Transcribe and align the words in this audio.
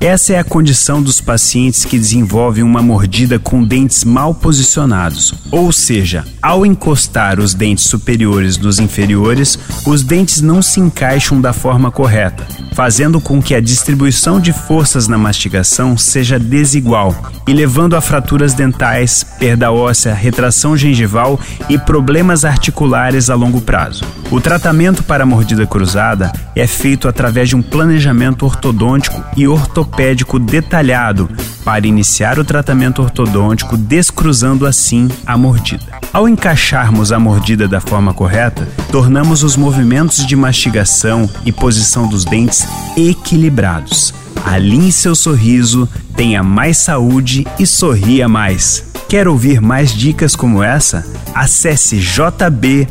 Essa 0.00 0.32
é 0.32 0.38
a 0.38 0.44
condição 0.44 1.02
dos 1.02 1.20
pacientes 1.20 1.84
que 1.84 1.98
desenvolvem 1.98 2.64
uma 2.64 2.80
mordida 2.80 3.38
com 3.38 3.62
dentes 3.62 4.02
mal 4.02 4.34
posicionados, 4.34 5.34
ou 5.50 5.70
seja, 5.70 6.24
ao 6.40 6.64
encostar 6.64 7.38
os 7.38 7.52
dentes 7.52 7.84
superiores 7.84 8.56
nos 8.56 8.78
inferiores, 8.78 9.58
os 9.86 10.02
dentes 10.02 10.40
não 10.40 10.62
se 10.62 10.80
encaixam 10.80 11.38
da 11.38 11.52
forma 11.52 11.90
correta, 11.90 12.46
fazendo 12.72 13.20
com 13.20 13.42
que 13.42 13.54
a 13.54 13.60
distribuição 13.60 14.40
de 14.40 14.54
forças 14.54 15.06
na 15.06 15.18
mastigação 15.18 15.98
seja 15.98 16.38
desigual 16.38 17.14
e 17.46 17.52
levando 17.52 17.94
a 17.94 18.00
fraturas 18.00 18.54
dentais, 18.54 19.22
perda 19.38 19.70
óssea, 19.70 20.14
retração 20.14 20.78
gengival 20.78 21.38
e 21.68 21.76
problemas 21.76 22.46
articulares 22.46 23.28
a 23.28 23.34
longo 23.34 23.60
prazo. 23.60 24.06
O 24.30 24.40
tratamento 24.40 25.02
para 25.02 25.24
a 25.24 25.26
mordida 25.26 25.66
cruzada 25.66 26.32
é 26.60 26.66
feito 26.66 27.08
através 27.08 27.48
de 27.48 27.56
um 27.56 27.62
planejamento 27.62 28.44
ortodôntico 28.44 29.24
e 29.36 29.48
ortopédico 29.48 30.38
detalhado 30.38 31.28
para 31.64 31.86
iniciar 31.86 32.38
o 32.38 32.44
tratamento 32.44 33.00
ortodôntico, 33.02 33.76
descruzando 33.76 34.66
assim 34.66 35.08
a 35.24 35.38
mordida. 35.38 36.00
Ao 36.12 36.28
encaixarmos 36.28 37.12
a 37.12 37.18
mordida 37.18 37.66
da 37.66 37.80
forma 37.80 38.12
correta, 38.12 38.68
tornamos 38.90 39.42
os 39.42 39.56
movimentos 39.56 40.26
de 40.26 40.36
mastigação 40.36 41.28
e 41.46 41.52
posição 41.52 42.06
dos 42.06 42.24
dentes 42.24 42.66
equilibrados. 42.96 44.12
Alinhe 44.44 44.92
seu 44.92 45.14
sorriso, 45.14 45.88
tenha 46.16 46.42
mais 46.42 46.78
saúde 46.78 47.46
e 47.58 47.66
sorria 47.66 48.28
mais. 48.28 48.84
Quer 49.08 49.26
ouvir 49.26 49.60
mais 49.60 49.92
dicas 49.92 50.36
como 50.36 50.62
essa? 50.62 51.06
Acesse 51.34 51.98
jb.fm. 51.98 52.84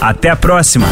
Até 0.00 0.30
a 0.30 0.36
próxima! 0.36 0.86